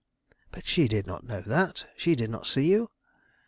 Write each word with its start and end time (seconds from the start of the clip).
"But 0.51 0.65
she 0.65 0.87
did 0.87 1.05
not 1.05 1.27
know 1.27 1.41
that; 1.41 1.85
she 1.95 2.15
did 2.15 2.31
not 2.31 2.47
see 2.47 2.67
you." 2.71 2.89